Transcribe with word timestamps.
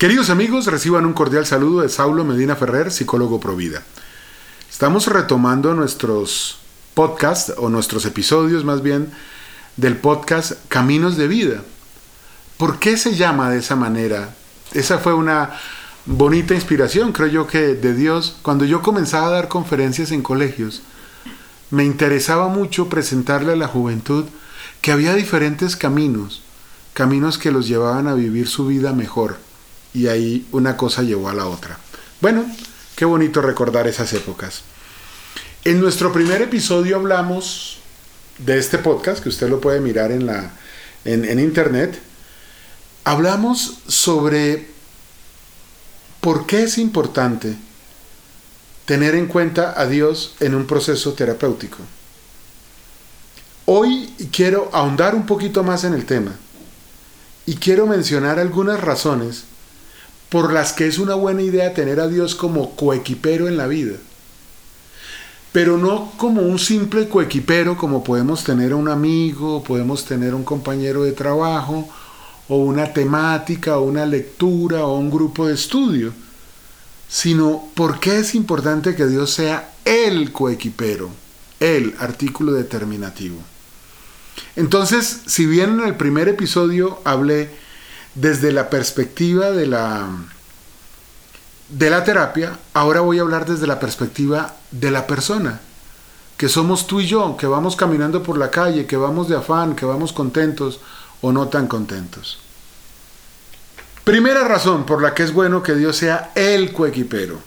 Queridos 0.00 0.30
amigos, 0.30 0.64
reciban 0.64 1.04
un 1.04 1.12
cordial 1.12 1.44
saludo 1.44 1.82
de 1.82 1.90
Saulo 1.90 2.24
Medina 2.24 2.56
Ferrer, 2.56 2.90
psicólogo 2.90 3.38
Provida. 3.38 3.82
Estamos 4.70 5.06
retomando 5.08 5.74
nuestros 5.74 6.56
podcasts, 6.94 7.52
o 7.58 7.68
nuestros 7.68 8.06
episodios 8.06 8.64
más 8.64 8.80
bien, 8.80 9.10
del 9.76 9.98
podcast 9.98 10.52
Caminos 10.68 11.18
de 11.18 11.28
Vida. 11.28 11.60
¿Por 12.56 12.78
qué 12.78 12.96
se 12.96 13.14
llama 13.14 13.50
de 13.50 13.58
esa 13.58 13.76
manera? 13.76 14.34
Esa 14.72 15.00
fue 15.00 15.12
una 15.12 15.50
bonita 16.06 16.54
inspiración, 16.54 17.12
creo 17.12 17.28
yo, 17.28 17.46
que 17.46 17.74
de 17.74 17.92
Dios. 17.92 18.38
Cuando 18.40 18.64
yo 18.64 18.80
comenzaba 18.80 19.26
a 19.26 19.32
dar 19.32 19.48
conferencias 19.48 20.12
en 20.12 20.22
colegios, 20.22 20.80
me 21.70 21.84
interesaba 21.84 22.48
mucho 22.48 22.88
presentarle 22.88 23.52
a 23.52 23.56
la 23.56 23.68
juventud 23.68 24.24
que 24.80 24.92
había 24.92 25.14
diferentes 25.14 25.76
caminos, 25.76 26.40
caminos 26.94 27.36
que 27.36 27.52
los 27.52 27.68
llevaban 27.68 28.08
a 28.08 28.14
vivir 28.14 28.48
su 28.48 28.66
vida 28.66 28.94
mejor 28.94 29.49
y 29.92 30.06
ahí 30.06 30.46
una 30.52 30.76
cosa 30.76 31.02
llevó 31.02 31.28
a 31.28 31.34
la 31.34 31.46
otra. 31.46 31.78
Bueno, 32.20 32.44
qué 32.96 33.04
bonito 33.04 33.42
recordar 33.42 33.86
esas 33.88 34.12
épocas. 34.12 34.62
En 35.64 35.80
nuestro 35.80 36.12
primer 36.12 36.42
episodio 36.42 36.96
hablamos 36.96 37.78
de 38.38 38.58
este 38.58 38.78
podcast, 38.78 39.22
que 39.22 39.28
usted 39.28 39.48
lo 39.48 39.60
puede 39.60 39.80
mirar 39.80 40.12
en, 40.12 40.26
la, 40.26 40.52
en, 41.04 41.38
internet. 41.38 41.98
Hablamos 43.04 43.78
sobre 43.86 44.68
por 46.20 46.46
qué 46.46 46.62
es 46.62 46.78
importante 46.78 47.56
tener 48.84 49.14
en 49.14 49.26
cuenta 49.26 49.78
a 49.78 49.86
Dios 49.86 50.34
en 50.40 50.54
un 50.54 50.66
proceso 50.66 51.12
terapéutico. 51.12 51.78
Hoy 53.66 54.12
quiero 54.32 54.70
ahondar 54.72 55.14
un 55.14 55.26
poquito 55.26 55.62
más 55.62 55.84
en 55.84 55.94
el 55.94 56.06
tema 56.06 56.32
y 57.46 57.56
quiero 57.56 57.86
mencionar 57.86 58.38
algunas 58.38 58.80
razones 58.80 59.44
por 60.30 60.52
las 60.52 60.72
que 60.72 60.86
es 60.86 60.98
una 60.98 61.14
buena 61.14 61.42
idea 61.42 61.74
tener 61.74 62.00
a 62.00 62.08
Dios 62.08 62.34
como 62.34 62.74
coequipero 62.76 63.48
en 63.48 63.56
la 63.56 63.66
vida. 63.66 63.96
Pero 65.52 65.76
no 65.76 66.12
como 66.16 66.42
un 66.42 66.60
simple 66.60 67.08
coequipero 67.08 67.76
como 67.76 68.04
podemos 68.04 68.44
tener 68.44 68.70
a 68.72 68.76
un 68.76 68.88
amigo, 68.88 69.62
podemos 69.64 70.04
tener 70.04 70.32
un 70.34 70.44
compañero 70.44 71.02
de 71.02 71.12
trabajo, 71.12 71.88
o 72.48 72.58
una 72.58 72.92
temática, 72.92 73.76
o 73.76 73.82
una 73.82 74.06
lectura, 74.06 74.84
o 74.84 74.96
un 74.96 75.10
grupo 75.10 75.48
de 75.48 75.54
estudio, 75.54 76.12
sino 77.08 77.68
porque 77.74 78.18
es 78.18 78.36
importante 78.36 78.94
que 78.94 79.06
Dios 79.06 79.32
sea 79.32 79.72
el 79.84 80.30
coequipero, 80.30 81.10
el 81.58 81.94
artículo 81.98 82.52
determinativo. 82.52 83.38
Entonces, 84.54 85.22
si 85.26 85.46
bien 85.46 85.80
en 85.80 85.86
el 85.86 85.96
primer 85.96 86.28
episodio 86.28 87.00
hablé 87.04 87.50
desde 88.14 88.52
la 88.52 88.70
perspectiva 88.70 89.50
de 89.50 89.66
la, 89.66 90.08
de 91.68 91.90
la 91.90 92.04
terapia, 92.04 92.58
ahora 92.74 93.00
voy 93.00 93.18
a 93.18 93.22
hablar 93.22 93.46
desde 93.46 93.66
la 93.66 93.80
perspectiva 93.80 94.54
de 94.70 94.90
la 94.90 95.06
persona, 95.06 95.60
que 96.36 96.48
somos 96.48 96.86
tú 96.86 97.00
y 97.00 97.06
yo, 97.06 97.36
que 97.36 97.46
vamos 97.46 97.76
caminando 97.76 98.22
por 98.22 98.38
la 98.38 98.50
calle, 98.50 98.86
que 98.86 98.96
vamos 98.96 99.28
de 99.28 99.36
afán, 99.36 99.76
que 99.76 99.84
vamos 99.84 100.12
contentos 100.12 100.80
o 101.20 101.32
no 101.32 101.48
tan 101.48 101.66
contentos. 101.66 102.38
Primera 104.04 104.48
razón 104.48 104.86
por 104.86 105.02
la 105.02 105.14
que 105.14 105.22
es 105.22 105.32
bueno 105.32 105.62
que 105.62 105.74
Dios 105.74 105.96
sea 105.96 106.32
el 106.34 106.72
coequipero, 106.72 107.38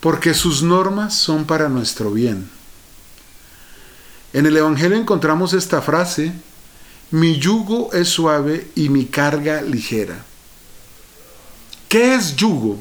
porque 0.00 0.32
sus 0.32 0.62
normas 0.62 1.14
son 1.14 1.44
para 1.44 1.68
nuestro 1.68 2.12
bien. 2.12 2.48
En 4.32 4.46
el 4.46 4.56
Evangelio 4.56 4.96
encontramos 4.96 5.52
esta 5.52 5.82
frase 5.82 6.32
mi 7.10 7.38
yugo 7.38 7.90
es 7.92 8.08
suave 8.08 8.68
y 8.74 8.88
mi 8.88 9.06
carga 9.06 9.62
ligera. 9.62 10.24
¿Qué 11.88 12.14
es 12.14 12.36
yugo? 12.36 12.78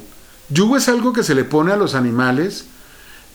Yugo 0.50 0.78
es 0.78 0.90
algo 0.90 1.14
que 1.14 1.24
se 1.24 1.36
le 1.36 1.46
pone 1.46 1.72
a 1.72 1.78
los 1.78 1.96
animales 1.96 2.66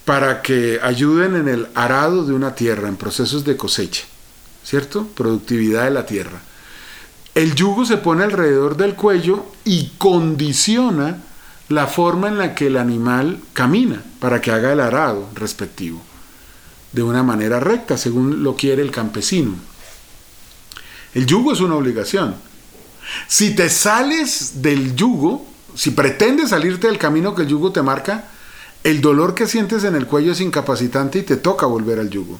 para 0.04 0.42
que 0.42 0.80
ayuden 0.82 1.36
en 1.36 1.48
el 1.48 1.68
arado 1.74 2.24
de 2.24 2.34
una 2.34 2.54
tierra, 2.54 2.88
en 2.88 2.96
procesos 2.96 3.44
de 3.44 3.56
cosecha, 3.56 4.04
¿cierto? 4.64 5.06
Productividad 5.14 5.84
de 5.84 5.90
la 5.90 6.04
tierra. 6.04 6.42
El 7.34 7.54
yugo 7.54 7.86
se 7.86 7.96
pone 7.96 8.24
alrededor 8.24 8.76
del 8.76 8.94
cuello 8.94 9.46
y 9.64 9.92
condiciona 9.96 11.22
la 11.68 11.86
forma 11.86 12.28
en 12.28 12.36
la 12.36 12.54
que 12.54 12.66
el 12.66 12.76
animal 12.76 13.40
camina 13.54 14.02
para 14.20 14.42
que 14.42 14.50
haga 14.50 14.72
el 14.72 14.80
arado 14.80 15.30
respectivo, 15.34 16.02
de 16.92 17.02
una 17.02 17.22
manera 17.22 17.60
recta, 17.60 17.96
según 17.96 18.42
lo 18.42 18.56
quiere 18.56 18.82
el 18.82 18.90
campesino. 18.90 19.54
El 21.14 21.26
yugo 21.26 21.52
es 21.52 21.60
una 21.60 21.76
obligación. 21.76 22.34
Si 23.28 23.54
te 23.54 23.68
sales 23.68 24.62
del 24.62 24.96
yugo, 24.96 25.46
si 25.74 25.90
pretendes 25.90 26.50
salirte 26.50 26.86
del 26.86 26.98
camino 26.98 27.34
que 27.34 27.42
el 27.42 27.48
yugo 27.48 27.72
te 27.72 27.82
marca, 27.82 28.28
el 28.84 29.00
dolor 29.00 29.34
que 29.34 29.46
sientes 29.46 29.84
en 29.84 29.94
el 29.94 30.06
cuello 30.06 30.32
es 30.32 30.40
incapacitante 30.40 31.18
y 31.18 31.22
te 31.22 31.36
toca 31.36 31.66
volver 31.66 31.98
al 31.98 32.10
yugo. 32.10 32.38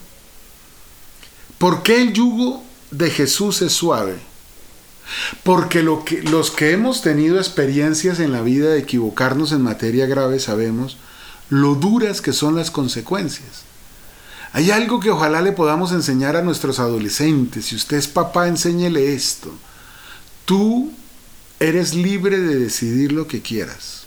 ¿Por 1.57 1.83
qué 1.83 2.01
el 2.01 2.13
yugo 2.13 2.63
de 2.91 3.09
Jesús 3.09 3.61
es 3.61 3.73
suave? 3.73 4.17
Porque 5.43 5.83
lo 5.83 6.03
que, 6.03 6.21
los 6.23 6.51
que 6.51 6.71
hemos 6.71 7.01
tenido 7.01 7.37
experiencias 7.37 8.19
en 8.19 8.31
la 8.31 8.41
vida 8.41 8.69
de 8.69 8.79
equivocarnos 8.79 9.51
en 9.51 9.61
materia 9.61 10.05
grave 10.05 10.39
sabemos 10.39 10.97
lo 11.49 11.75
duras 11.75 12.21
que 12.21 12.33
son 12.33 12.55
las 12.55 12.71
consecuencias. 12.71 13.63
Hay 14.53 14.69
algo 14.69 14.99
que 14.99 15.09
ojalá 15.09 15.41
le 15.41 15.51
podamos 15.51 15.91
enseñar 15.91 16.35
a 16.35 16.43
nuestros 16.43 16.79
adolescentes. 16.79 17.65
Si 17.65 17.75
usted 17.75 17.97
es 17.97 18.07
papá, 18.07 18.47
enséñele 18.47 19.15
esto. 19.15 19.51
Tú 20.45 20.91
eres 21.59 21.95
libre 21.95 22.39
de 22.39 22.59
decidir 22.59 23.11
lo 23.11 23.27
que 23.27 23.41
quieras. 23.41 24.03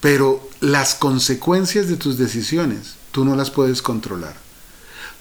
Pero 0.00 0.48
las 0.60 0.94
consecuencias 0.94 1.88
de 1.88 1.96
tus 1.96 2.18
decisiones, 2.18 2.94
tú 3.10 3.24
no 3.24 3.34
las 3.34 3.50
puedes 3.50 3.82
controlar. 3.82 4.36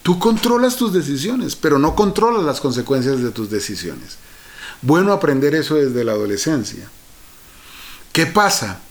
Tú 0.04 0.20
controlas 0.20 0.76
tus 0.76 0.94
decisiones, 0.94 1.56
pero 1.56 1.80
no 1.80 1.96
controlas 1.96 2.44
las 2.44 2.62
consecuencias 2.62 3.22
de 3.22 3.32
tus 3.32 3.50
decisiones. 3.50 4.18
Bueno 4.84 5.14
aprender 5.14 5.56
eso 5.56 5.76
desde 5.76 6.04
la 6.04 6.12
adolescencia. 6.12 6.90
¿Qué 8.12 8.28
pasa? 8.28 8.82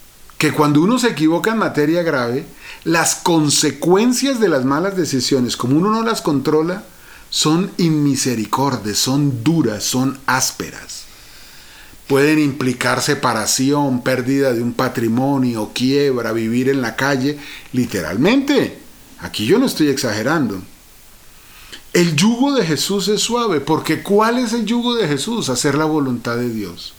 Que 0.40 0.52
cuando 0.52 0.80
uno 0.80 0.98
se 0.98 1.08
equivoca 1.08 1.50
en 1.50 1.58
materia 1.58 2.02
grave, 2.02 2.46
las 2.84 3.14
consecuencias 3.14 4.40
de 4.40 4.48
las 4.48 4.64
malas 4.64 4.96
decisiones, 4.96 5.54
como 5.54 5.76
uno 5.76 5.90
no 5.90 6.02
las 6.02 6.22
controla, 6.22 6.82
son 7.28 7.70
inmisericordes, 7.76 8.96
son 8.96 9.44
duras, 9.44 9.84
son 9.84 10.18
ásperas. 10.24 11.04
Pueden 12.06 12.38
implicar 12.38 13.02
separación, 13.02 14.02
pérdida 14.02 14.54
de 14.54 14.62
un 14.62 14.72
patrimonio, 14.72 15.72
quiebra, 15.74 16.32
vivir 16.32 16.70
en 16.70 16.80
la 16.80 16.96
calle, 16.96 17.38
literalmente. 17.74 18.78
Aquí 19.18 19.44
yo 19.44 19.58
no 19.58 19.66
estoy 19.66 19.88
exagerando. 19.88 20.62
El 21.92 22.16
yugo 22.16 22.54
de 22.54 22.64
Jesús 22.64 23.08
es 23.08 23.20
suave, 23.20 23.60
porque 23.60 24.02
¿cuál 24.02 24.38
es 24.38 24.54
el 24.54 24.64
yugo 24.64 24.94
de 24.94 25.06
Jesús? 25.06 25.50
Hacer 25.50 25.74
la 25.74 25.84
voluntad 25.84 26.38
de 26.38 26.48
Dios. 26.48 26.94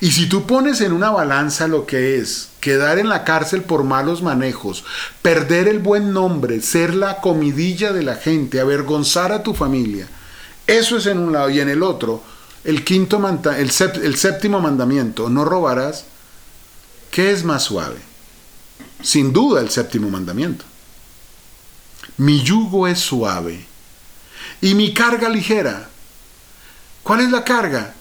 Y 0.00 0.12
si 0.12 0.28
tú 0.28 0.46
pones 0.46 0.80
en 0.80 0.92
una 0.92 1.10
balanza 1.10 1.68
lo 1.68 1.86
que 1.86 2.18
es 2.18 2.50
quedar 2.60 2.98
en 2.98 3.08
la 3.08 3.24
cárcel 3.24 3.62
por 3.62 3.84
malos 3.84 4.22
manejos, 4.22 4.84
perder 5.22 5.68
el 5.68 5.78
buen 5.78 6.12
nombre, 6.12 6.60
ser 6.60 6.94
la 6.94 7.20
comidilla 7.20 7.92
de 7.92 8.02
la 8.02 8.16
gente, 8.16 8.60
avergonzar 8.60 9.32
a 9.32 9.42
tu 9.42 9.54
familia, 9.54 10.08
eso 10.66 10.96
es 10.96 11.06
en 11.06 11.18
un 11.18 11.32
lado 11.32 11.50
y 11.50 11.60
en 11.60 11.68
el 11.68 11.82
otro, 11.82 12.22
el 12.64 12.84
quinto 12.84 13.20
el, 13.56 13.70
el 14.02 14.16
séptimo 14.16 14.60
mandamiento, 14.60 15.28
no 15.28 15.44
robarás, 15.44 16.04
¿qué 17.10 17.30
es 17.30 17.44
más 17.44 17.62
suave? 17.62 17.98
Sin 19.02 19.32
duda 19.32 19.60
el 19.60 19.70
séptimo 19.70 20.10
mandamiento. 20.10 20.64
Mi 22.16 22.42
yugo 22.42 22.88
es 22.88 22.98
suave 22.98 23.66
y 24.60 24.74
mi 24.74 24.92
carga 24.92 25.28
ligera. 25.28 25.88
¿Cuál 27.02 27.20
es 27.20 27.30
la 27.30 27.44
carga? 27.44 27.94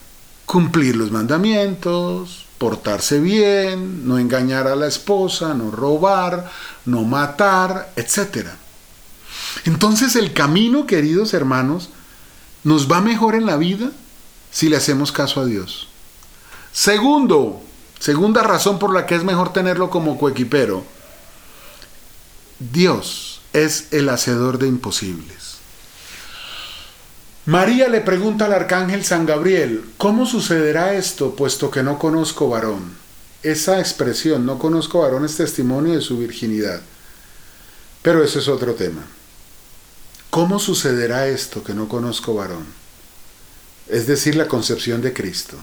Cumplir 0.45 0.95
los 0.95 1.11
mandamientos, 1.11 2.45
portarse 2.57 3.19
bien, 3.19 4.07
no 4.07 4.17
engañar 4.17 4.67
a 4.67 4.75
la 4.75 4.87
esposa, 4.87 5.53
no 5.53 5.71
robar, 5.71 6.51
no 6.85 7.03
matar, 7.03 7.91
etc. 7.95 8.47
Entonces 9.65 10.15
el 10.15 10.33
camino, 10.33 10.85
queridos 10.85 11.33
hermanos, 11.33 11.89
nos 12.63 12.91
va 12.91 13.01
mejor 13.01 13.35
en 13.35 13.45
la 13.45 13.57
vida 13.57 13.91
si 14.51 14.69
le 14.69 14.77
hacemos 14.77 15.11
caso 15.11 15.41
a 15.41 15.45
Dios. 15.45 15.87
Segundo, 16.71 17.61
segunda 17.99 18.43
razón 18.43 18.79
por 18.79 18.93
la 18.93 19.05
que 19.05 19.15
es 19.15 19.23
mejor 19.23 19.53
tenerlo 19.53 19.89
como 19.89 20.17
coequipero, 20.17 20.83
Dios 22.59 23.41
es 23.53 23.87
el 23.91 24.09
hacedor 24.09 24.57
de 24.59 24.67
imposibles. 24.67 25.54
María 27.45 27.89
le 27.89 28.01
pregunta 28.01 28.45
al 28.45 28.53
arcángel 28.53 29.05
San 29.05 29.27
Gabriel, 29.27 29.85
¿cómo 29.97 30.25
sucederá 30.25 30.95
esto 30.95 31.35
puesto 31.35 31.69
que 31.69 31.83
no 31.83 31.99
conozco 31.99 32.49
varón? 32.49 32.97
Esa 33.43 33.79
expresión, 33.79 34.47
no 34.47 34.57
conozco 34.57 35.01
varón, 35.01 35.25
es 35.25 35.37
testimonio 35.37 35.93
de 35.93 36.01
su 36.01 36.17
virginidad. 36.17 36.81
Pero 38.01 38.23
ese 38.23 38.39
es 38.39 38.47
otro 38.47 38.73
tema. 38.73 39.05
¿Cómo 40.31 40.57
sucederá 40.57 41.27
esto 41.27 41.63
que 41.63 41.75
no 41.75 41.87
conozco 41.87 42.33
varón? 42.33 42.65
Es 43.87 44.07
decir, 44.07 44.35
la 44.35 44.47
concepción 44.47 45.03
de 45.03 45.13
Cristo. 45.13 45.57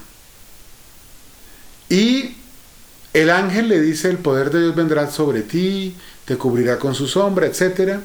el 1.89 3.29
ángel 3.29 3.69
le 3.69 3.81
dice, 3.81 4.09
el 4.09 4.19
poder 4.19 4.51
de 4.51 4.61
Dios 4.61 4.77
vendrá 4.77 5.11
sobre 5.11 5.43
ti, 5.43 5.97
te 6.27 6.37
cubrirá 6.37 6.79
con 6.79 6.95
su 6.95 7.09
sombra, 7.09 7.47
etc. 7.47 7.99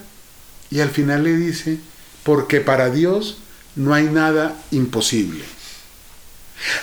Y 0.71 0.79
al 0.79 0.89
final 0.89 1.23
le 1.23 1.37
dice, 1.37 1.77
porque 2.23 2.59
para 2.59 2.89
Dios 2.89 3.37
no 3.77 3.93
hay 3.93 4.05
nada 4.05 4.55
imposible. 4.71 5.43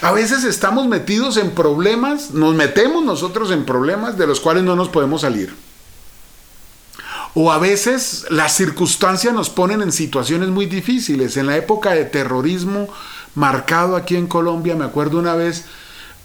A 0.00 0.12
veces 0.12 0.44
estamos 0.44 0.86
metidos 0.86 1.36
en 1.36 1.50
problemas, 1.50 2.30
nos 2.30 2.54
metemos 2.54 3.04
nosotros 3.04 3.50
en 3.50 3.64
problemas 3.64 4.16
de 4.16 4.26
los 4.26 4.40
cuales 4.40 4.62
no 4.62 4.76
nos 4.76 4.88
podemos 4.88 5.22
salir. 5.22 5.54
O 7.34 7.50
a 7.50 7.58
veces 7.58 8.26
las 8.30 8.56
circunstancias 8.56 9.34
nos 9.34 9.50
ponen 9.50 9.82
en 9.82 9.90
situaciones 9.90 10.50
muy 10.50 10.66
difíciles. 10.66 11.36
En 11.36 11.48
la 11.48 11.56
época 11.56 11.90
de 11.90 12.04
terrorismo 12.04 12.88
marcado 13.34 13.96
aquí 13.96 14.14
en 14.14 14.28
Colombia, 14.28 14.76
me 14.76 14.84
acuerdo 14.84 15.18
una 15.18 15.34
vez 15.34 15.64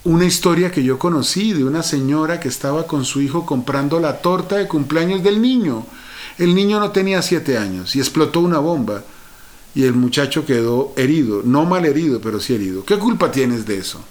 una 0.04 0.25
historia 0.25 0.71
que 0.71 0.83
yo 0.83 1.00
conocí 1.00 1.54
de 1.54 1.63
una 1.63 1.81
señora 1.81 2.39
que 2.39 2.48
estaba 2.48 2.86
con 2.86 3.06
su 3.06 3.21
hijo 3.21 3.48
comprando 3.48 4.00
la 4.00 4.21
torta 4.21 4.57
de 4.57 4.68
cumpleaños 4.68 5.24
del 5.24 5.42
niño. 5.42 5.88
El 6.38 6.54
niño 6.54 6.80
no 6.80 6.92
tenía 6.92 7.24
siete 7.24 7.57
años 7.57 7.95
y 7.95 8.00
explotó 8.00 8.42
una 8.42 8.60
bomba 8.60 9.01
y 9.80 9.86
el 9.86 9.94
muchacho 9.94 10.46
quedó 10.46 10.92
herido, 10.98 11.42
no 11.46 11.64
mal 11.64 11.86
herido, 11.86 12.20
pero 12.20 12.42
sí 12.42 12.54
herido. 12.54 12.84
¿Qué 12.84 13.00
culpa 13.00 13.31
tienes 13.31 13.66
de 13.66 13.78
eso? 13.78 14.04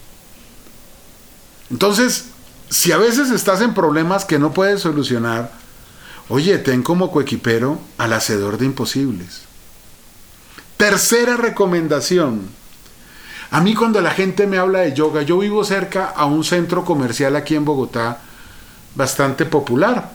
Entonces, 1.70 2.30
si 2.70 2.90
a 2.90 2.96
veces 2.96 3.30
estás 3.30 3.60
en 3.60 3.74
problemas 3.74 4.24
que 4.24 4.38
no 4.38 4.54
puedes 4.54 4.80
solucionar, 4.80 5.52
oye, 6.30 6.56
ten 6.56 6.82
como 6.82 7.10
coequipero 7.12 7.78
al 7.98 8.14
hacedor 8.14 8.56
de 8.56 8.64
imposibles. 8.64 9.42
Tercera 10.78 11.36
recomendación. 11.36 12.48
A 13.50 13.60
mí 13.60 13.74
cuando 13.74 14.00
la 14.00 14.12
gente 14.12 14.46
me 14.46 14.56
habla 14.56 14.78
de 14.78 14.94
yoga, 14.94 15.20
yo 15.20 15.38
vivo 15.38 15.64
cerca 15.64 16.06
a 16.06 16.24
un 16.24 16.44
centro 16.44 16.82
comercial 16.82 17.36
aquí 17.36 17.56
en 17.56 17.66
Bogotá 17.66 18.22
bastante 18.94 19.44
popular. 19.44 20.12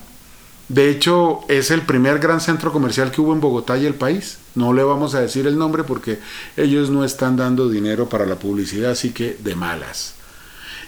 De 0.70 0.90
hecho, 0.90 1.42
es 1.50 1.72
el 1.72 1.82
primer 1.82 2.20
gran 2.20 2.40
centro 2.40 2.72
comercial 2.72 3.12
que 3.12 3.22
hubo 3.22 3.34
en 3.34 3.42
Bogotá 3.42 3.78
y 3.78 3.86
el 3.86 3.96
país. 3.96 4.38
No 4.56 4.74
le 4.74 4.84
vamos 4.84 5.14
a 5.14 5.22
decir 5.22 5.46
el 5.46 5.58
nombre 5.58 5.84
porque 5.84 6.20
ellos 6.56 6.90
no 6.90 7.04
están 7.04 7.36
dando 7.36 7.70
dinero 7.70 8.08
para 8.08 8.26
la 8.26 8.36
publicidad, 8.36 8.92
así 8.92 9.12
que 9.12 9.38
de 9.44 9.56
malas. 9.56 10.16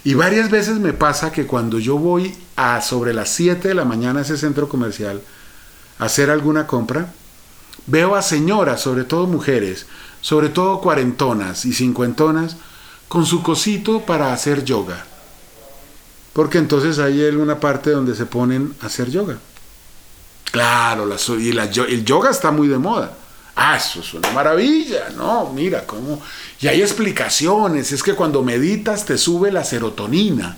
Y 0.04 0.14
varias 0.14 0.50
veces 0.50 0.80
me 0.80 0.94
pasa 0.94 1.32
que 1.32 1.46
cuando 1.46 1.80
yo 1.80 1.98
voy 1.98 2.36
a 2.56 2.80
sobre 2.82 3.14
las 3.14 3.30
7 3.30 3.68
de 3.68 3.74
la 3.74 3.86
mañana 3.86 4.20
a 4.20 4.22
ese 4.22 4.38
centro 4.38 4.70
comercial 4.70 5.22
a 6.00 6.06
hacer 6.06 6.30
alguna 6.30 6.68
compra, 6.68 7.12
veo 7.88 8.16
a 8.16 8.22
señoras, 8.22 8.82
sobre 8.82 9.04
todo 9.04 9.28
mujeres, 9.28 9.88
sobre 10.22 10.50
todo 10.50 10.80
cuarentonas 10.80 11.66
y 11.66 11.74
cincuentonas, 11.74 12.56
con 13.08 13.26
su 13.26 13.44
cosito 13.44 14.02
para 14.06 14.32
hacer 14.32 14.64
yoga. 14.64 15.06
Porque 16.34 16.60
entonces 16.60 17.00
hay 17.00 17.22
una 17.22 17.60
parte 17.60 17.92
donde 17.92 18.16
se 18.16 18.26
ponen 18.26 18.76
a 18.82 18.86
hacer 18.86 19.10
yoga. 19.10 19.38
Claro, 20.56 21.14
y 21.38 21.50
el 21.50 22.06
yoga 22.06 22.30
está 22.30 22.50
muy 22.50 22.70
de 22.70 22.78
moda. 22.78 23.12
Ah, 23.58 23.76
eso 23.76 24.00
es 24.00 24.14
una 24.14 24.32
maravilla, 24.32 25.10
¿no? 25.10 25.52
Mira 25.54 25.86
cómo... 25.86 26.22
Y 26.62 26.70
hay 26.70 26.82
explicaciones, 26.82 27.92
es 27.92 28.02
que 28.02 28.14
cuando 28.14 28.42
meditas 28.42 29.04
te 29.04 29.18
sube 29.18 29.52
la 29.52 29.66
serotonina 29.66 30.56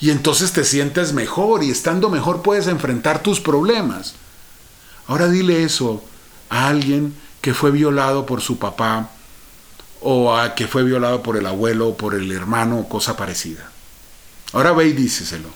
y 0.00 0.10
entonces 0.10 0.50
te 0.50 0.64
sientes 0.64 1.12
mejor 1.12 1.62
y 1.62 1.70
estando 1.70 2.10
mejor 2.10 2.42
puedes 2.42 2.66
enfrentar 2.66 3.22
tus 3.22 3.38
problemas. 3.38 4.14
Ahora 5.06 5.28
dile 5.28 5.62
eso 5.62 6.02
a 6.48 6.66
alguien 6.66 7.14
que 7.40 7.54
fue 7.54 7.70
violado 7.70 8.26
por 8.26 8.40
su 8.40 8.58
papá 8.58 9.10
o 10.00 10.34
a 10.34 10.56
que 10.56 10.66
fue 10.66 10.82
violado 10.82 11.22
por 11.22 11.36
el 11.36 11.46
abuelo 11.46 11.90
o 11.90 11.96
por 11.96 12.16
el 12.16 12.32
hermano 12.32 12.80
o 12.80 12.88
cosa 12.88 13.16
parecida. 13.16 13.70
Ahora 14.52 14.72
ve 14.72 14.88
y 14.88 14.92
díselo. 14.92 15.50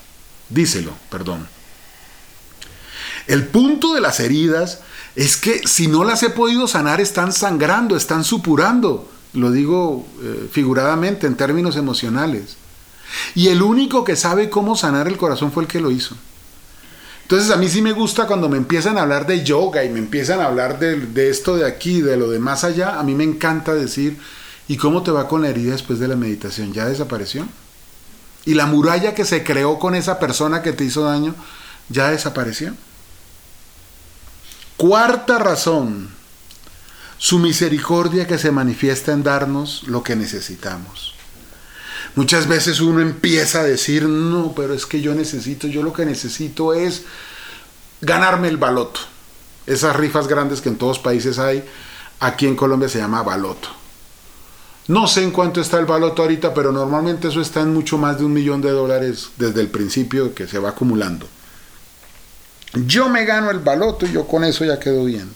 Díselo, 0.49 0.93
perdón. 1.11 1.49
El 3.26 3.47
punto 3.47 3.94
de 3.94 4.00
las 4.00 4.21
heridas 4.21 4.81
es 5.17 5.37
que 5.37 5.67
si 5.67 5.87
no 5.87 6.05
las 6.05 6.23
he 6.23 6.31
podido 6.31 6.67
sanar 6.67 7.00
están 7.00 7.32
sangrando, 7.32 7.97
están 7.97 8.25
supurando. 8.25 9.09
Lo 9.32 9.50
digo 9.50 10.06
eh, 10.23 10.49
figuradamente 10.50 11.26
en 11.26 11.37
términos 11.37 11.76
emocionales. 11.76 12.56
Y 13.35 13.49
el 13.49 13.62
único 13.62 14.05
que 14.05 14.17
sabe 14.17 14.50
cómo 14.50 14.76
sanar 14.76 15.09
el 15.09 15.17
corazón 15.17 15.53
fue 15.53 15.62
el 15.62 15.69
que 15.69 15.81
lo 15.81 15.91
hizo. 15.91 16.17
Entonces 17.23 17.50
a 17.50 17.56
mí 17.56 17.69
sí 17.69 17.81
me 17.81 17.93
gusta 17.93 18.26
cuando 18.26 18.49
me 18.49 18.59
empiezan 18.59 18.99
a 18.99 19.03
hablar 19.03 19.26
de 19.26 19.43
yoga 19.44 19.82
y 19.82 19.88
me 19.88 19.99
empiezan 19.99 20.41
a 20.41 20.47
hablar 20.47 20.79
de, 20.79 21.00
de, 21.00 21.31
esto 21.31 21.56
de 21.56 21.67
aquí, 21.67 22.03
de 22.03 22.19
lo 22.19 22.29
de 22.29 22.38
más 22.38 22.65
allá, 22.65 23.00
a 23.00 23.03
mí 23.03 23.15
me 23.15 23.25
encanta 23.25 23.73
decir, 23.73 24.19
¿y 24.69 24.76
cómo 24.76 25.03
te 25.03 25.11
va 25.11 25.26
con 25.26 25.41
la 25.41 25.49
herida 25.49 25.73
después 25.73 25.99
de 25.99 26.09
la 26.09 26.17
meditación? 26.17 26.75
¿Ya 26.75 26.85
desapareció? 26.85 27.49
¿Y 28.44 28.55
la 28.55 28.67
muralla 28.67 29.15
que 29.15 29.25
se 29.25 29.43
creó 29.43 29.79
con 29.79 29.94
esa 29.94 30.19
persona 30.19 30.61
que 30.61 30.73
te 30.73 30.85
hizo 30.85 31.05
daño, 31.05 31.35
ya 31.88 32.11
desapareció? 32.11 32.75
Cuarta 34.76 35.38
razón, 35.38 36.11
su 37.19 37.38
misericordia 37.38 38.26
que 38.26 38.38
se 38.38 38.50
manifiesta 38.50 39.12
en 39.12 39.23
darnos 39.23 39.85
lo 39.85 40.03
que 40.03 40.17
necesitamos. 40.17 41.15
Muchas 42.17 42.47
veces 42.49 42.81
uno 42.81 43.00
empieza 43.00 43.61
a 43.61 43.65
decir, 43.65 44.05
no, 44.05 44.53
pero 44.55 44.75
es 44.75 44.87
que 44.87 45.00
yo 45.00 45.15
necesito, 45.15 45.67
yo 45.67 45.82
lo 45.82 45.93
que 45.93 46.05
necesito 46.05 46.75
es 46.75 47.05
ganarme 48.00 48.49
el 48.49 48.56
baloto. 48.56 49.00
Esas 49.67 49.97
rifas 49.97 50.29
grandes 50.29 50.61
que 50.61 50.69
en 50.69 50.76
todos 50.76 50.99
países 50.99 51.38
hay, 51.38 51.65
aquí 52.21 52.47
en 52.47 52.56
Colombia 52.56 52.88
se 52.88 52.99
llama 52.99 53.23
baloto. 53.23 53.69
No 54.87 55.06
sé 55.06 55.23
en 55.23 55.31
cuánto 55.31 55.61
está 55.61 55.79
el 55.79 55.87
baloto 55.87 56.23
ahorita, 56.23 56.53
pero 56.53 56.71
normalmente 56.71 57.29
eso 57.29 57.41
está 57.41 57.61
en 57.62 57.73
mucho 57.73 57.97
más 57.97 58.19
de 58.19 58.26
un 58.26 58.35
millón 58.35 58.61
de 58.61 58.71
dólares 58.71 59.31
desde 59.38 59.61
el 59.61 59.69
principio 59.69 60.35
que 60.35 60.47
se 60.47 60.59
va 60.59 60.71
acumulando. 60.71 61.26
Yo 62.75 63.09
me 63.09 63.25
gano 63.25 63.50
el 63.50 63.61
baloto 63.61 64.06
y 64.06 64.12
yo 64.12 64.26
con 64.26 64.44
eso 64.44 64.65
ya 64.65 64.81
quedo 64.81 65.05
bien. 65.05 65.31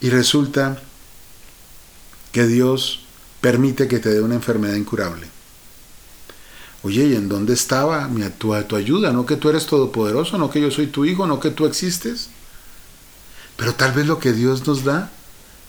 Y 0.00 0.10
resulta 0.10 0.80
que 2.32 2.46
Dios 2.46 3.04
permite 3.40 3.88
que 3.88 3.98
te 3.98 4.08
dé 4.08 4.20
una 4.20 4.34
enfermedad 4.34 4.74
incurable. 4.74 5.28
Oye, 6.82 7.06
¿y 7.06 7.14
en 7.14 7.28
dónde 7.28 7.54
estaba 7.54 8.08
mi, 8.08 8.28
tu, 8.30 8.60
tu 8.64 8.76
ayuda? 8.76 9.12
No 9.12 9.24
que 9.26 9.36
tú 9.36 9.48
eres 9.48 9.66
todopoderoso, 9.66 10.38
no 10.38 10.50
que 10.50 10.60
yo 10.60 10.70
soy 10.70 10.88
tu 10.88 11.04
hijo, 11.04 11.26
no 11.26 11.38
que 11.38 11.50
tú 11.50 11.66
existes. 11.66 12.30
Pero 13.56 13.74
tal 13.74 13.92
vez 13.92 14.06
lo 14.06 14.18
que 14.18 14.32
Dios 14.32 14.66
nos 14.66 14.82
da 14.82 15.10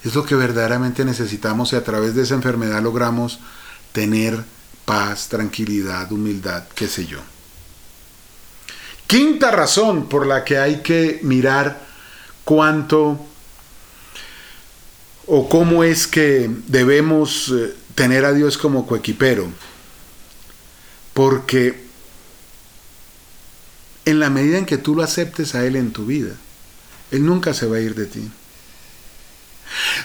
es 0.04 0.16
lo 0.16 0.26
que 0.26 0.36
verdaderamente 0.36 1.06
necesitamos 1.06 1.74
y 1.74 1.76
a 1.76 1.84
través 1.84 2.16
de 2.16 2.24
esa 2.24 2.34
enfermedad 2.34 2.82
logramos 2.82 3.40
tener 3.92 4.44
paz, 4.86 5.30
tranquilidad, 5.30 6.12
humildad, 6.12 6.64
qué 6.74 6.88
sé 6.88 7.06
yo. 7.06 7.20
Quinta 9.08 9.52
razón 9.52 10.08
por 10.08 10.26
la 10.26 10.44
que 10.44 10.58
hay 10.58 10.82
que 10.82 11.20
mirar 11.24 11.82
cuánto 12.44 13.20
o 15.26 15.50
cómo 15.50 15.84
es 15.84 16.08
que 16.08 16.50
debemos 16.68 17.54
eh, 17.56 17.74
tener 17.96 18.26
a 18.26 18.34
Dios 18.34 18.58
como 18.58 18.88
coequipero. 18.88 19.48
Porque 21.14 21.84
en 24.06 24.20
la 24.20 24.30
medida 24.30 24.58
en 24.58 24.66
que 24.66 24.78
tú 24.78 24.96
lo 24.96 25.04
aceptes 25.04 25.56
a 25.56 25.66
Él 25.66 25.76
en 25.76 25.92
tu 25.92 26.06
vida, 26.06 26.36
Él 27.12 27.26
nunca 27.26 27.54
se 27.54 27.68
va 27.68 27.78
a 27.78 27.82
ir 27.82 27.96
de 27.96 28.06
ti. 28.06 28.30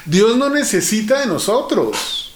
Dios 0.04 0.36
no 0.36 0.50
necesita 0.50 1.20
de 1.20 1.26
nosotros. 1.26 2.34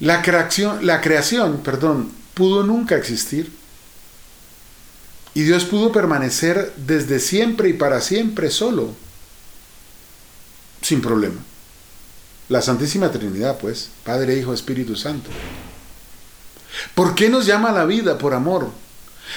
La 0.00 0.22
creación, 0.22 0.86
la 0.86 1.00
creación, 1.00 1.62
perdón, 1.62 2.12
pudo 2.34 2.64
nunca 2.64 2.96
existir 2.96 3.50
y 5.34 5.42
Dios 5.42 5.64
pudo 5.64 5.90
permanecer 5.90 6.72
desde 6.76 7.18
siempre 7.18 7.68
y 7.68 7.72
para 7.72 8.00
siempre 8.00 8.50
solo, 8.50 8.94
sin 10.80 11.00
problema. 11.00 11.40
La 12.48 12.62
Santísima 12.62 13.10
Trinidad, 13.10 13.58
pues, 13.58 13.90
Padre, 14.04 14.38
Hijo, 14.38 14.54
Espíritu 14.54 14.94
Santo. 14.94 15.30
¿Por 16.94 17.14
qué 17.14 17.28
nos 17.28 17.46
llama 17.46 17.70
a 17.70 17.72
la 17.72 17.84
vida? 17.84 18.18
Por 18.18 18.34
amor. 18.34 18.70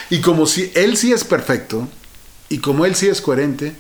Y 0.10 0.22
como 0.22 0.46
si 0.46 0.72
Él 0.76 0.98
sí 0.98 1.14
es 1.14 1.24
perfecto, 1.24 1.88
y 2.50 2.60
como 2.60 2.86
Él 2.86 2.96
sí 2.96 3.08
es 3.08 3.22
coherente, 3.22 3.76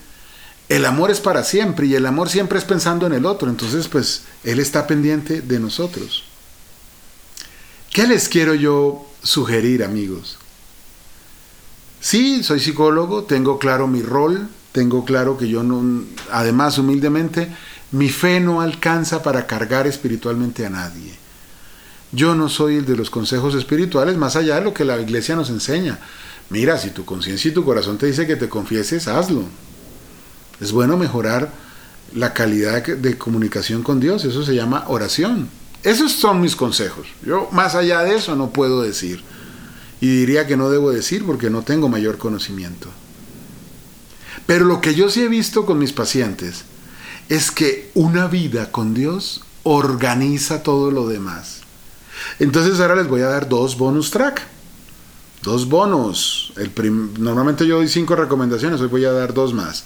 el 0.70 0.86
amor 0.86 1.12
es 1.12 1.20
para 1.20 1.44
siempre, 1.44 1.86
y 1.86 1.96
el 1.96 2.06
amor 2.06 2.30
siempre 2.30 2.58
es 2.58 2.66
pensando 2.66 3.06
en 3.06 3.14
el 3.14 3.26
otro. 3.26 3.50
Entonces, 3.50 3.88
pues, 3.88 4.24
Él 4.44 4.60
está 4.60 4.88
pendiente 4.88 5.42
de 5.42 5.60
nosotros. 5.60 6.24
¿Qué 7.92 8.08
les 8.08 8.28
quiero 8.28 8.56
yo 8.56 9.06
sugerir, 9.24 9.84
amigos? 9.84 10.38
Sí, 12.10 12.42
soy 12.42 12.62
psicólogo, 12.62 13.26
tengo 13.26 13.60
claro 13.60 13.86
mi 13.86 14.02
rol, 14.02 14.48
tengo 14.72 15.04
claro 15.04 15.38
que 15.38 15.50
yo 15.50 15.62
no, 15.62 16.06
además 16.32 16.78
humildemente, 16.78 17.54
mi 17.92 18.08
fe 18.08 18.40
no 18.40 18.62
alcanza 18.62 19.22
para 19.22 19.46
cargar 19.46 19.88
espiritualmente 19.88 20.66
a 20.66 20.70
nadie. 20.70 21.14
Yo 22.14 22.34
no 22.34 22.48
soy 22.48 22.78
el 22.78 22.86
de 22.86 22.96
los 22.96 23.10
consejos 23.10 23.56
espirituales, 23.56 24.16
más 24.16 24.38
allá 24.38 24.56
de 24.56 24.62
lo 24.62 24.74
que 24.74 24.86
la 24.86 24.98
iglesia 25.02 25.36
nos 25.36 25.50
enseña. 25.50 26.00
Mira, 26.50 26.78
si 26.78 26.92
tu 26.92 27.04
conciencia 27.04 27.52
y 27.52 27.54
tu 27.54 27.66
corazón 27.66 27.98
te 27.98 28.06
dice 28.06 28.26
que 28.26 28.38
te 28.38 28.48
confieses, 28.48 29.10
hazlo. 29.10 29.44
Es 30.62 30.72
bueno 30.72 30.96
mejorar 30.96 31.52
la 32.16 32.34
calidad 32.34 32.86
de 32.86 33.18
comunicación 33.18 33.84
con 33.84 34.00
Dios, 34.00 34.24
eso 34.24 34.44
se 34.44 34.56
llama 34.56 34.86
oración. 34.88 35.50
Esos 35.84 36.14
son 36.14 36.40
mis 36.40 36.56
consejos. 36.56 37.06
Yo 37.26 37.50
más 37.52 37.76
allá 37.76 38.00
de 38.04 38.16
eso 38.16 38.38
no 38.38 38.52
puedo 38.52 38.82
decir. 38.82 39.26
Y 40.00 40.08
diría 40.08 40.48
que 40.48 40.58
no 40.58 40.70
debo 40.70 40.92
decir 40.92 41.26
porque 41.26 41.50
no 41.50 41.64
tengo 41.64 41.90
mayor 41.90 42.18
conocimiento. 42.18 42.90
Pero 44.46 44.66
lo 44.66 44.82
que 44.82 44.96
yo 44.96 45.10
sí 45.10 45.24
he 45.24 45.28
visto 45.28 45.66
con 45.66 45.80
mis 45.80 45.94
pacientes 45.94 46.64
es 47.30 47.52
que 47.52 47.92
una 47.94 48.28
vida 48.28 48.72
con 48.72 48.94
Dios 48.94 49.42
organiza 49.64 50.64
todo 50.64 50.92
lo 50.92 51.08
demás. 51.08 51.62
Entonces 52.40 52.80
ahora 52.80 52.96
les 52.96 53.08
voy 53.08 53.22
a 53.22 53.28
dar 53.28 53.50
dos 53.50 53.78
bonus 53.78 54.12
track. 54.12 54.42
Dos 55.44 55.68
bonos. 55.68 56.54
El 56.58 56.72
Normalmente 57.20 57.68
yo 57.68 57.78
doy 57.78 57.88
cinco 57.88 58.16
recomendaciones, 58.16 58.82
hoy 58.82 58.88
voy 58.88 59.06
a 59.06 59.12
dar 59.12 59.34
dos 59.34 59.54
más. 59.54 59.86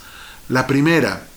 La 0.49 0.67
primera, 0.67 1.27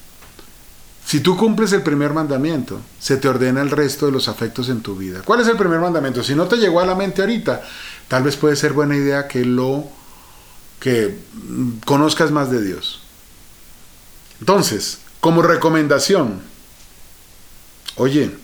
si 1.05 1.21
tú 1.21 1.37
cumples 1.37 1.73
el 1.73 1.83
primer 1.83 2.13
mandamiento, 2.13 2.81
se 2.99 3.17
te 3.17 3.29
ordena 3.29 3.61
el 3.61 3.71
resto 3.71 4.07
de 4.07 4.13
los 4.13 4.29
afectos 4.29 4.69
en 4.69 4.81
tu 4.81 4.97
vida. 4.97 5.23
¿Cuál 5.25 5.41
es 5.41 5.49
el 5.49 5.57
primer 5.57 5.81
mandamiento? 5.81 6.23
Si 6.23 6.35
no 6.35 6.47
te 6.47 6.57
llegó 6.57 6.81
a 6.81 6.87
la 6.87 6.95
mente 6.95 7.23
ahorita, 7.23 7.63
tal 8.09 8.23
vez 8.23 8.37
puede 8.37 8.57
ser 8.57 8.73
buena 8.73 8.97
idea 8.97 9.29
que 9.29 9.45
lo 9.45 9.89
que 10.81 11.19
conozcas 11.85 12.31
más 12.31 12.51
de 12.51 12.63
Dios. 12.63 13.01
Entonces, 14.41 14.99
como 15.21 15.41
recomendación, 15.43 16.43
oye, 17.97 18.37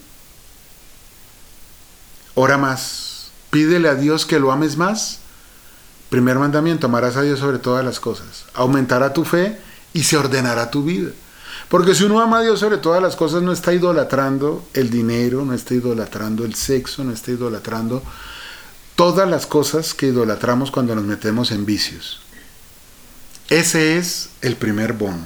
ora 2.35 2.57
más, 2.57 3.31
pídele 3.51 3.89
a 3.89 3.95
Dios 3.95 4.25
que 4.25 4.39
lo 4.39 4.53
ames 4.53 4.77
más. 4.77 5.19
Primer 6.09 6.39
mandamiento, 6.39 6.87
amarás 6.87 7.17
a 7.17 7.23
Dios 7.23 7.39
sobre 7.39 7.59
todas 7.59 7.85
las 7.85 8.01
cosas. 8.01 8.47
Aumentará 8.55 9.13
tu 9.13 9.25
fe 9.25 9.61
y 9.93 10.05
se 10.05 10.17
ordenará 10.17 10.71
tu 10.71 10.83
vida. 10.83 11.11
Porque 11.69 11.95
si 11.95 12.05
uno 12.05 12.21
ama 12.21 12.39
a 12.39 12.43
Dios 12.43 12.61
sobre 12.61 12.79
todas 12.79 13.03
las 13.03 13.15
cosas, 13.15 13.43
no 13.43 13.53
está 13.53 13.73
idolatrando 13.73 14.67
el 14.75 14.91
dinero, 14.91 15.45
no 15.45 15.53
está 15.53 15.75
idolatrando 15.75 16.45
el 16.45 16.55
sexo, 16.55 17.05
no 17.05 17.13
está 17.13 17.31
idolatrando 17.31 18.03
todas 19.01 19.31
las 19.31 19.47
cosas 19.47 19.95
que 19.95 20.09
idolatramos 20.09 20.71
cuando 20.71 20.95
nos 20.95 21.05
metemos 21.05 21.53
en 21.53 21.65
vicios. 21.65 22.21
Ese 23.49 23.97
es 23.97 24.29
el 24.43 24.57
primer 24.57 24.93
bono. 24.93 25.25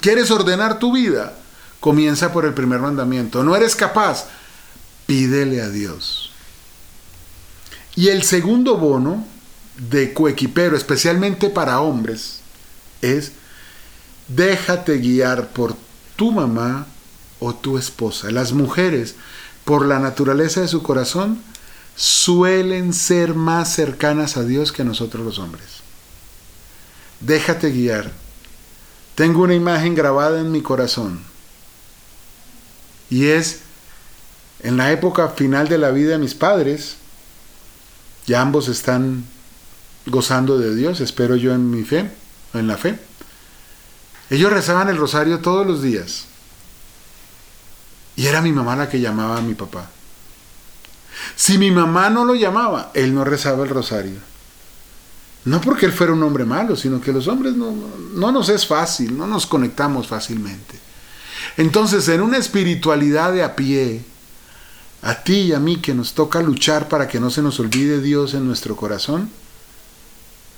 ¿Quieres 0.00 0.30
ordenar 0.30 0.78
tu 0.78 0.92
vida? 0.92 1.34
Comienza 1.80 2.32
por 2.32 2.44
el 2.44 2.54
primer 2.54 2.78
mandamiento. 2.78 3.42
¿No 3.42 3.56
eres 3.56 3.74
capaz? 3.74 4.26
Pídele 5.06 5.60
a 5.60 5.68
Dios. 5.68 6.30
Y 7.96 8.10
el 8.10 8.22
segundo 8.22 8.76
bono 8.76 9.26
de 9.76 10.14
coequipero, 10.14 10.76
especialmente 10.76 11.50
para 11.50 11.80
hombres, 11.80 12.38
es 13.02 13.32
déjate 14.28 14.98
guiar 14.98 15.48
por 15.48 15.74
tu 16.14 16.30
mamá 16.30 16.86
o 17.40 17.52
tu 17.52 17.76
esposa. 17.78 18.30
Las 18.30 18.52
mujeres, 18.52 19.16
por 19.64 19.84
la 19.84 19.98
naturaleza 19.98 20.60
de 20.60 20.68
su 20.68 20.84
corazón, 20.84 21.42
suelen 21.96 22.92
ser 22.92 23.34
más 23.34 23.72
cercanas 23.72 24.36
a 24.36 24.44
Dios 24.44 24.70
que 24.70 24.84
nosotros 24.84 25.24
los 25.24 25.38
hombres. 25.38 25.80
Déjate 27.20 27.70
guiar. 27.70 28.12
Tengo 29.14 29.42
una 29.42 29.54
imagen 29.54 29.94
grabada 29.94 30.40
en 30.40 30.52
mi 30.52 30.60
corazón. 30.60 31.20
Y 33.08 33.26
es 33.26 33.60
en 34.60 34.76
la 34.76 34.92
época 34.92 35.28
final 35.30 35.68
de 35.68 35.78
la 35.78 35.90
vida 35.90 36.12
de 36.12 36.18
mis 36.18 36.34
padres, 36.34 36.96
ya 38.26 38.42
ambos 38.42 38.68
están 38.68 39.24
gozando 40.06 40.58
de 40.58 40.74
Dios, 40.74 41.00
espero 41.00 41.36
yo 41.36 41.54
en 41.54 41.70
mi 41.70 41.82
fe, 41.82 42.10
en 42.52 42.66
la 42.66 42.76
fe. 42.76 42.98
Ellos 44.28 44.52
rezaban 44.52 44.88
el 44.88 44.96
rosario 44.96 45.38
todos 45.38 45.66
los 45.66 45.82
días. 45.82 46.26
Y 48.16 48.26
era 48.26 48.40
mi 48.40 48.52
mamá 48.52 48.76
la 48.76 48.88
que 48.88 49.00
llamaba 49.00 49.38
a 49.38 49.42
mi 49.42 49.54
papá. 49.54 49.90
Si 51.36 51.58
mi 51.58 51.70
mamá 51.70 52.08
no 52.10 52.24
lo 52.24 52.34
llamaba, 52.34 52.90
él 52.94 53.14
no 53.14 53.22
rezaba 53.22 53.62
el 53.62 53.70
rosario. 53.70 54.18
No 55.44 55.60
porque 55.60 55.86
él 55.86 55.92
fuera 55.92 56.14
un 56.14 56.22
hombre 56.22 56.44
malo, 56.44 56.74
sino 56.74 57.00
que 57.00 57.12
los 57.12 57.28
hombres 57.28 57.54
no, 57.54 57.72
no 58.14 58.32
nos 58.32 58.48
es 58.48 58.66
fácil, 58.66 59.16
no 59.16 59.26
nos 59.26 59.46
conectamos 59.46 60.08
fácilmente. 60.08 60.80
Entonces, 61.56 62.08
en 62.08 62.22
una 62.22 62.38
espiritualidad 62.38 63.32
de 63.32 63.44
a 63.44 63.54
pie, 63.54 64.02
a 65.02 65.22
ti 65.22 65.42
y 65.42 65.52
a 65.52 65.60
mí 65.60 65.76
que 65.76 65.94
nos 65.94 66.14
toca 66.14 66.40
luchar 66.42 66.88
para 66.88 67.06
que 67.06 67.20
no 67.20 67.30
se 67.30 67.42
nos 67.42 67.60
olvide 67.60 68.00
Dios 68.00 68.34
en 68.34 68.46
nuestro 68.46 68.74
corazón, 68.74 69.30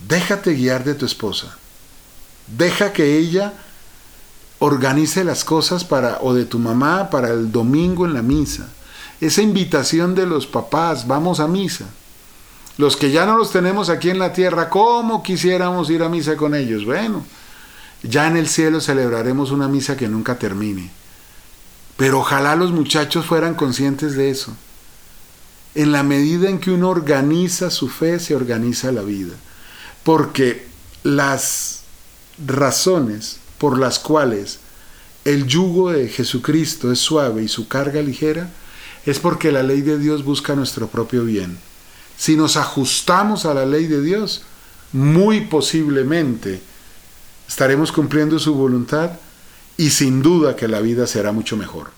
déjate 0.09 0.55
guiar 0.55 0.85
de 0.85 0.95
tu 0.95 1.05
esposa. 1.05 1.59
Deja 2.47 2.93
que 2.93 3.19
ella 3.19 3.53
organice 4.59 5.23
las 5.23 5.45
cosas 5.45 5.85
para 5.85 6.19
o 6.23 6.33
de 6.35 6.47
tu 6.47 6.59
mamá 6.59 7.11
para 7.11 7.29
el 7.29 7.53
domingo 7.53 8.07
en 8.07 8.15
la 8.15 8.23
misa. 8.23 8.69
Esa 9.21 9.43
invitación 9.43 10.15
de 10.15 10.27
los 10.27 10.47
papás, 10.47 11.07
vamos 11.07 11.41
a 11.41 11.49
misa. 11.49 11.87
Los 12.77 12.97
que 12.97 13.11
ya 13.11 13.27
no 13.27 13.37
los 13.37 13.51
tenemos 13.51 13.89
aquí 13.89 14.11
en 14.11 14.21
la 14.21 14.33
tierra, 14.33 14.71
¿cómo 14.71 15.23
quisiéramos 15.23 15.91
ir 15.91 16.03
a 16.03 16.09
misa 16.09 16.37
con 16.37 16.55
ellos? 16.55 16.85
Bueno, 16.85 17.25
ya 18.03 18.29
en 18.29 18.37
el 18.37 18.49
cielo 18.49 18.81
celebraremos 18.81 19.51
una 19.51 19.67
misa 19.67 19.97
que 19.97 20.09
nunca 20.09 20.39
termine. 20.39 20.91
Pero 21.97 22.21
ojalá 22.21 22.55
los 22.55 22.71
muchachos 22.71 23.27
fueran 23.27 23.55
conscientes 23.55 24.15
de 24.15 24.31
eso. 24.31 24.57
En 25.75 25.91
la 25.91 26.05
medida 26.05 26.49
en 26.49 26.61
que 26.61 26.71
uno 26.71 26.89
organiza 26.89 27.71
su 27.71 27.89
fe, 27.89 28.21
se 28.21 28.37
organiza 28.37 28.93
la 28.93 29.03
vida. 29.03 29.35
Porque 30.05 30.69
las 31.03 31.81
razones 32.47 33.39
por 33.59 33.79
las 33.79 33.99
cuales 33.99 34.61
el 35.25 35.47
yugo 35.47 35.91
de 35.91 36.09
Jesucristo 36.09 36.93
es 36.93 37.01
suave 37.01 37.43
y 37.43 37.49
su 37.49 37.67
carga 37.67 38.01
ligera, 38.01 38.49
es 39.11 39.19
porque 39.19 39.53
la 39.53 39.63
ley 39.63 39.81
de 39.81 39.99
Dios 39.99 40.25
busca 40.25 40.55
nuestro 40.55 40.89
propio 40.89 41.25
bien. 41.25 41.59
Si 42.17 42.37
nos 42.37 42.57
ajustamos 42.57 43.47
a 43.47 43.55
la 43.55 43.65
ley 43.65 43.87
de 43.87 44.03
Dios, 44.03 44.43
muy 44.93 45.43
posiblemente 45.43 46.61
estaremos 47.49 47.93
cumpliendo 47.93 48.39
su 48.39 48.55
voluntad 48.55 49.13
y 49.77 49.91
sin 49.91 50.23
duda 50.23 50.57
que 50.57 50.69
la 50.69 50.81
vida 50.81 51.07
será 51.07 51.33
mucho 51.33 51.57
mejor. 51.57 51.98